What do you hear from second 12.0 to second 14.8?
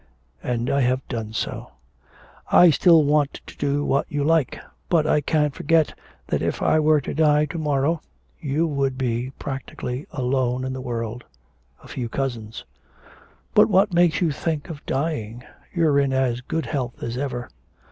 cousins' 'But what makes you think